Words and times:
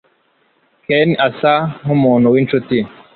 Ken 0.85 1.09
asa 1.27 1.53
nkumuntu 1.81 2.27
winshuti. 2.33 2.77